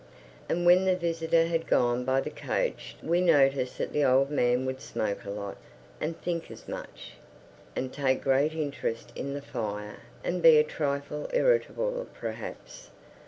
And 0.49 0.65
when 0.65 0.85
the 0.85 0.95
visitor 0.95 1.45
had 1.45 1.67
gone 1.67 2.05
by 2.05 2.21
the 2.21 2.31
coach 2.31 2.95
we 3.03 3.21
noticed 3.21 3.77
that 3.77 3.93
the 3.93 4.03
old 4.03 4.31
man 4.31 4.65
would 4.65 4.81
smoke 4.81 5.25
a 5.25 5.29
lot, 5.29 5.57
and 5.99 6.19
think 6.19 6.49
as 6.49 6.67
much, 6.67 7.11
and 7.75 7.93
take 7.93 8.23
great 8.23 8.53
interest 8.53 9.13
in 9.15 9.35
the 9.35 9.43
fire, 9.43 9.97
and 10.23 10.41
be 10.41 10.57
a 10.57 10.63
trifle 10.63 11.29
irritable 11.33 12.07
perhaps. 12.15 12.89